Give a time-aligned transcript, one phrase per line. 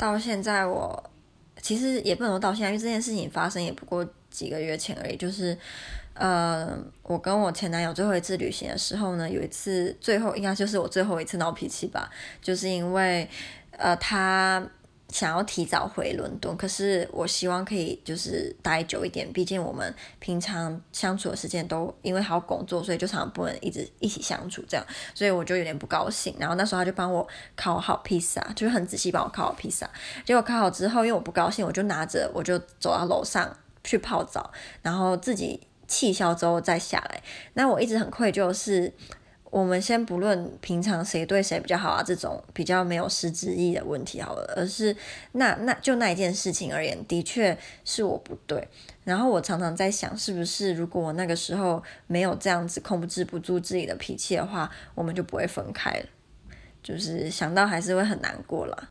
[0.00, 1.10] 到现在我
[1.60, 5.16] 其实也不能说到现在，因为这件事情发生也不过几个月前而已。
[5.16, 5.54] 就是
[6.14, 12.10] 呃，我跟我前男友最后一次旅行的时候呢，有一次最后应该就是我最后一次闹脾气吧，
[12.40, 13.28] 就是因为
[13.72, 14.66] 呃他。
[15.10, 26.34] 想要提早回伦敦，可是我希望可以就是待久一点，毕竟我们平常相处的时间都因为还要工作，所以就常常不能一直一起相处这样，所以我就有点不高兴。
[26.38, 27.26] 然后那时候他就帮我
[27.56, 29.90] 烤好披萨，就是很仔细帮我烤好披萨。
[30.24, 34.52] 结果烤好之后，因为我不高兴，我就拿着我就走到楼上去泡澡，
[34.82, 37.22] 然后自己气消之后再下来。
[37.54, 38.92] 那我一直很愧疚是。
[39.50, 44.96] 我们先不论平常谁对谁比较好啊，这种比较没有实质意义的问题好了，而是
[45.32, 48.68] 那那就那一件事情而言，的确是我不对。
[49.02, 56.06] 然后我常常在想，是不是如果我那个时候没有这样子控制不住自己的脾气的话，我们就不会分开了。
[56.82, 58.88] 就是想到还是会很难过了。